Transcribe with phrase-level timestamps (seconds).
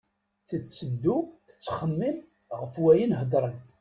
[0.49, 1.17] Tetteddu
[1.47, 2.17] tettxemmim
[2.59, 3.57] ɣef wayen hedren.